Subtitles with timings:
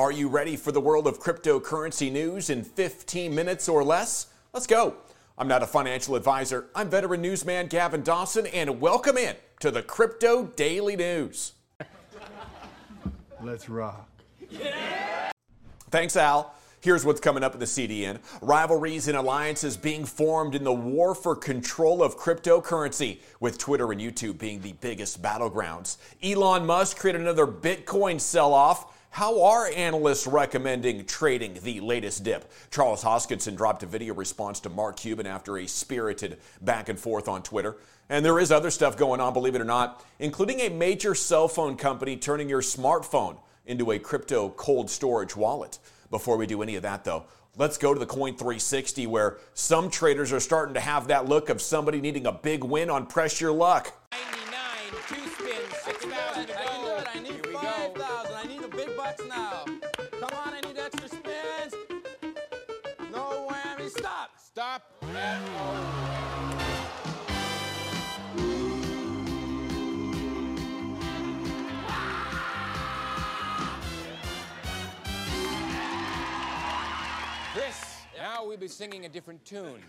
[0.00, 4.28] Are you ready for the world of cryptocurrency news in 15 minutes or less?
[4.54, 4.94] Let's go.
[5.36, 6.68] I'm not a financial advisor.
[6.74, 11.52] I'm veteran newsman Gavin Dawson, and welcome in to the Crypto Daily News.
[13.42, 14.08] Let's rock.
[15.90, 16.54] Thanks, Al.
[16.80, 18.20] Here's what's coming up in the CDN.
[18.40, 24.00] Rivalries and alliances being formed in the war for control of cryptocurrency, with Twitter and
[24.00, 25.98] YouTube being the biggest battlegrounds.
[26.22, 28.96] Elon Musk created another Bitcoin sell off.
[29.12, 32.48] How are analysts recommending trading the latest dip?
[32.70, 37.26] Charles Hoskinson dropped a video response to Mark Cuban after a spirited back and forth
[37.26, 37.76] on Twitter.
[38.08, 41.48] And there is other stuff going on, believe it or not, including a major cell
[41.48, 43.36] phone company turning your smartphone
[43.66, 45.80] into a crypto cold storage wallet.
[46.10, 47.24] Before we do any of that, though,
[47.58, 51.48] let's go to the Coin 360 where some traders are starting to have that look
[51.48, 53.99] of somebody needing a big win on press your luck.
[77.52, 79.82] Chris, now we'll be singing a different tune.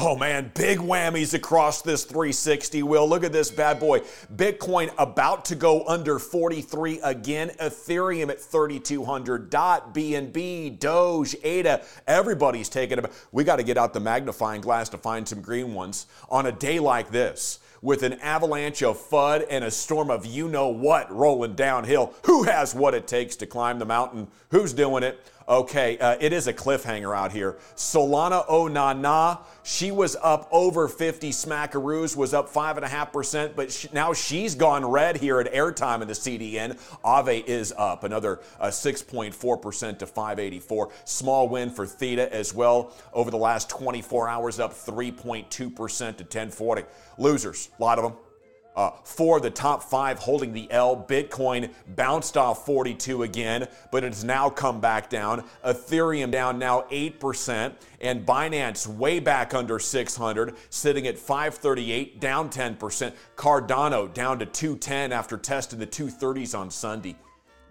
[0.00, 3.08] Oh man, big whammies across this 360 wheel.
[3.08, 3.98] Look at this bad boy.
[4.32, 7.50] Bitcoin about to go under 43 again.
[7.60, 9.50] Ethereum at 3200.
[9.50, 11.84] Dot, BNB, Doge, ADA.
[12.06, 13.10] Everybody's taking it.
[13.32, 16.52] We got to get out the magnifying glass to find some green ones on a
[16.52, 17.58] day like this.
[17.82, 22.14] With an avalanche of FUD and a storm of you know what rolling downhill.
[22.26, 24.28] Who has what it takes to climb the mountain?
[24.50, 25.20] Who's doing it?
[25.48, 27.56] Okay, uh, it is a cliffhanger out here.
[27.74, 34.54] Solana Onana, she was up over 50 smackaroos, was up 5.5%, but sh- now she's
[34.54, 36.78] gone red here at airtime in the CDN.
[37.02, 40.90] Aave is up another uh, 6.4% to 584.
[41.06, 46.82] Small win for Theta as well over the last 24 hours, up 3.2% to 1040.
[47.16, 48.27] Losers, a lot of them.
[48.78, 50.96] Uh, four of the top five holding the L.
[50.96, 55.42] Bitcoin bounced off 42 again, but it's now come back down.
[55.66, 63.12] Ethereum down now 8%, and Binance way back under 600, sitting at 538, down 10%.
[63.34, 67.16] Cardano down to 210 after testing the 230s on Sunday.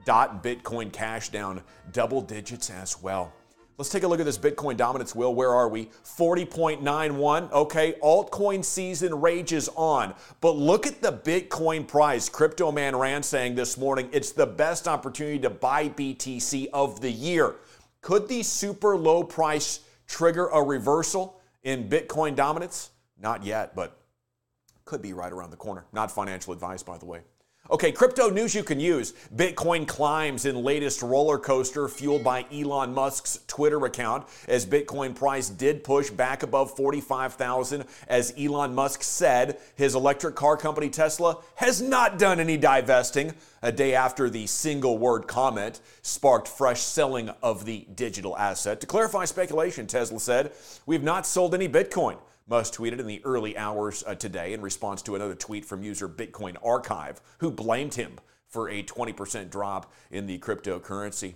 [0.04, 1.64] Dot Bitcoin Cash down
[1.94, 3.32] double digits as well.
[3.78, 5.36] Let's take a look at this Bitcoin dominance Will.
[5.36, 5.92] Where are we?
[6.04, 7.52] 40.91.
[7.52, 10.16] Okay, altcoin season rages on.
[10.42, 12.28] But look at the Bitcoin price.
[12.28, 17.12] Crypto Man ran saying this morning it's the best opportunity to buy BTC of the
[17.12, 17.58] year.
[18.02, 22.90] Could the super low price trigger a reversal in Bitcoin dominance?
[23.22, 24.00] Not yet, but
[24.86, 25.86] could be right around the corner.
[25.94, 27.22] Not financial advice, by the way.
[27.70, 29.14] Okay, crypto news you can use.
[29.36, 35.50] Bitcoin climbs in latest roller coaster fueled by Elon Musk's Twitter account as Bitcoin price
[35.50, 41.82] did push back above 45,000 as Elon Musk said his electric car company Tesla has
[41.82, 47.66] not done any divesting a day after the single word comment sparked fresh selling of
[47.66, 48.80] the digital asset.
[48.80, 50.54] To clarify speculation, Tesla said,
[50.86, 52.16] "We've not sold any Bitcoin."
[52.48, 56.08] Musk tweeted in the early hours uh, today in response to another tweet from user
[56.08, 61.36] Bitcoin Archive, who blamed him for a 20% drop in the cryptocurrency.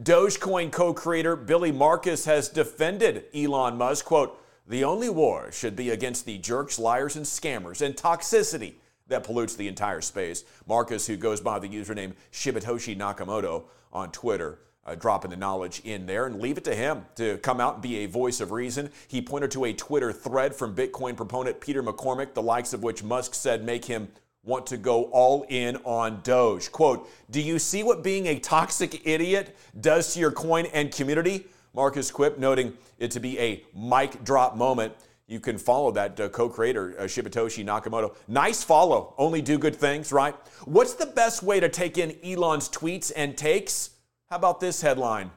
[0.00, 5.90] Dogecoin co creator Billy Markus has defended Elon Musk, quote, the only war should be
[5.90, 8.74] against the jerks, liars, and scammers and toxicity
[9.08, 10.44] that pollutes the entire space.
[10.66, 16.06] Markus, who goes by the username Shibatoshi Nakamoto on Twitter, uh, dropping the knowledge in
[16.06, 18.90] there and leave it to him to come out and be a voice of reason.
[19.08, 23.02] He pointed to a Twitter thread from Bitcoin proponent Peter McCormack, the likes of which
[23.02, 24.08] Musk said make him
[24.44, 26.72] want to go all in on Doge.
[26.72, 31.46] Quote, Do you see what being a toxic idiot does to your coin and community?
[31.74, 34.92] Markus quipped, noting it to be a mic drop moment.
[35.28, 38.14] You can follow that uh, co creator, uh, Shibatoshi Nakamoto.
[38.28, 39.14] Nice follow.
[39.16, 40.34] Only do good things, right?
[40.64, 43.90] What's the best way to take in Elon's tweets and takes?
[44.32, 45.30] How about this headline?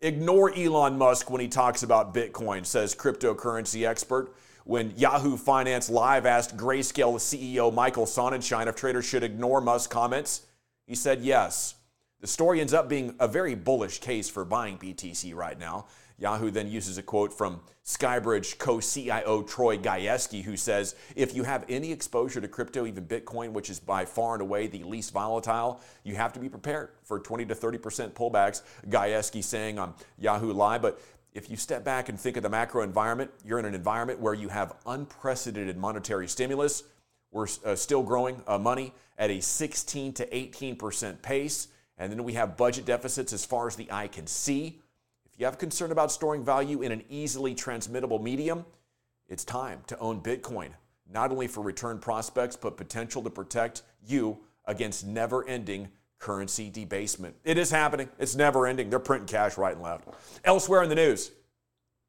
[0.00, 4.36] Ignore Elon Musk when he talks about Bitcoin, says cryptocurrency expert.
[4.62, 10.42] When Yahoo Finance Live asked Grayscale CEO Michael Sonnenshein if traders should ignore Musk's comments,
[10.86, 11.74] he said yes.
[12.20, 15.86] The story ends up being a very bullish case for buying BTC right now.
[16.18, 21.44] Yahoo then uses a quote from Skybridge co CIO Troy Gayeski, who says If you
[21.44, 25.12] have any exposure to crypto, even Bitcoin, which is by far and away the least
[25.12, 28.62] volatile, you have to be prepared for 20 to 30% pullbacks.
[28.88, 30.82] Gajewski saying on Yahoo Live.
[30.82, 31.00] But
[31.34, 34.34] if you step back and think of the macro environment, you're in an environment where
[34.34, 36.84] you have unprecedented monetary stimulus.
[37.30, 41.68] We're uh, still growing uh, money at a 16 to 18% pace.
[41.98, 44.80] And then we have budget deficits as far as the eye can see.
[45.38, 48.64] You have concern about storing value in an easily transmittable medium,
[49.28, 50.70] it's time to own Bitcoin,
[51.12, 55.88] not only for return prospects, but potential to protect you against never ending
[56.18, 57.36] currency debasement.
[57.44, 58.08] It is happening.
[58.18, 58.88] It's never ending.
[58.88, 60.08] They're printing cash right and left.
[60.44, 61.32] Elsewhere in the news,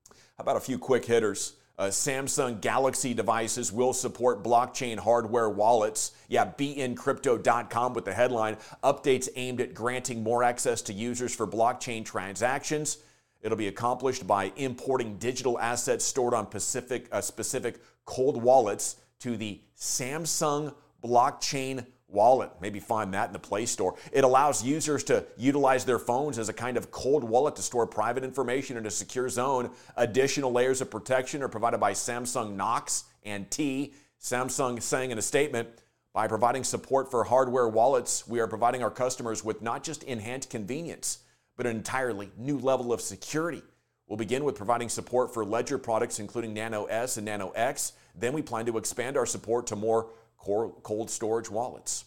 [0.09, 1.53] how about a few quick hitters?
[1.77, 6.13] Uh, Samsung Galaxy devices will support blockchain hardware wallets.
[6.27, 12.03] Yeah, bncrypto.com with the headline Updates aimed at granting more access to users for blockchain
[12.03, 12.97] transactions.
[13.41, 19.37] It'll be accomplished by importing digital assets stored on Pacific, uh, specific cold wallets to
[19.37, 20.73] the Samsung
[21.03, 22.51] blockchain wallet.
[22.61, 23.95] Maybe find that in the Play Store.
[24.11, 27.85] It allows users to utilize their phones as a kind of cold wallet to store
[27.85, 29.71] private information in a secure zone.
[29.97, 33.93] Additional layers of protection are provided by Samsung Knox and T.
[34.21, 35.67] Samsung saying in a statement,
[36.13, 40.49] by providing support for hardware wallets, we are providing our customers with not just enhanced
[40.49, 41.19] convenience,
[41.57, 43.63] but an entirely new level of security.
[44.07, 47.93] We'll begin with providing support for Ledger products, including Nano S and Nano X.
[48.15, 52.05] Then we plan to expand our support to more cold storage wallets.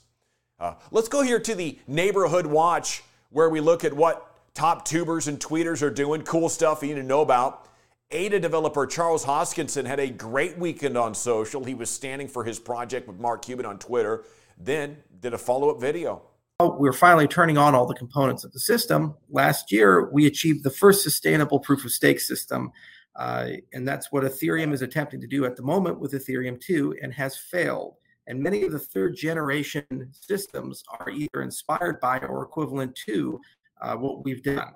[0.58, 5.28] Uh, let's go here to the neighborhood watch where we look at what top tubers
[5.28, 7.68] and tweeters are doing, cool stuff you need to know about.
[8.10, 11.64] ADA developer Charles Hoskinson had a great weekend on social.
[11.64, 14.24] He was standing for his project with Mark Cuban on Twitter,
[14.58, 16.22] then did a follow up video.
[16.68, 19.14] We're finally turning on all the components of the system.
[19.30, 22.70] Last year, we achieved the first sustainable proof of stake system.
[23.16, 26.96] Uh, and that's what Ethereum is attempting to do at the moment with Ethereum 2
[27.02, 27.94] and has failed.
[28.26, 33.40] And many of the third generation systems are either inspired by or equivalent to
[33.80, 34.74] uh, what we've done.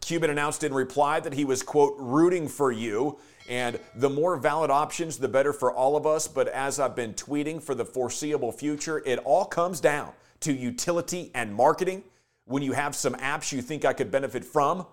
[0.00, 3.18] Cuban announced in reply that he was, quote, rooting for you.
[3.48, 6.28] And the more valid options, the better for all of us.
[6.28, 11.30] But as I've been tweeting for the foreseeable future, it all comes down to utility
[11.34, 12.04] and marketing.
[12.44, 14.86] When you have some apps you think I could benefit from,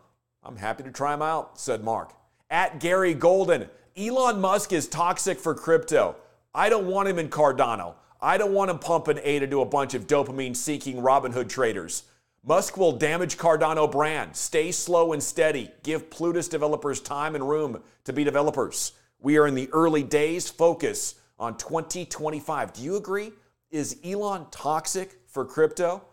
[0.44, 2.14] I'm happy to try them out, said Mark.
[2.50, 6.16] At Gary Golden, Elon Musk is toxic for crypto.
[6.54, 7.96] I don't want him in Cardano.
[8.22, 12.04] I don't want him pumping ADA to a bunch of dopamine seeking Robinhood traders.
[12.46, 14.36] Musk will damage Cardano brand.
[14.36, 15.72] Stay slow and steady.
[15.84, 18.94] Give Plutus developers time and room to be developers.
[19.20, 20.50] We are in the early days.
[20.50, 22.74] Focus on 2025.
[22.74, 23.32] Do you agree?
[23.72, 26.04] Is Elon toxic for crypto?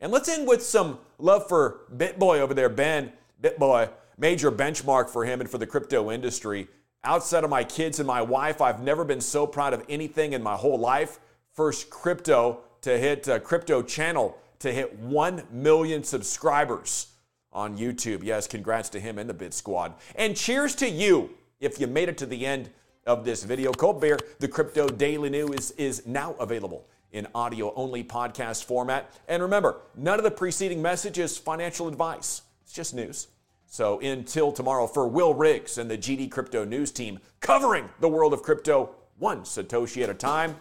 [0.00, 3.12] And let's end with some love for BitBoy over there, Ben.
[3.42, 6.68] BitBoy, major benchmark for him and for the crypto industry.
[7.04, 10.42] Outside of my kids and my wife, I've never been so proud of anything in
[10.42, 11.20] my whole life.
[11.52, 17.08] First crypto to hit uh, crypto channel to hit 1 million subscribers
[17.52, 18.22] on YouTube.
[18.22, 19.94] Yes, congrats to him and the Bit Squad.
[20.16, 21.30] And cheers to you
[21.60, 22.70] if you made it to the end
[23.06, 23.72] of this video.
[23.72, 29.10] Colt Bear, the Crypto Daily News, is now available in audio only podcast format.
[29.28, 33.28] And remember, none of the preceding message is financial advice, it's just news.
[33.66, 38.32] So until tomorrow, for Will Riggs and the GD Crypto News team covering the world
[38.32, 40.56] of crypto one Satoshi at a time,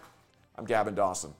[0.58, 1.34] I'm Gavin Dawson.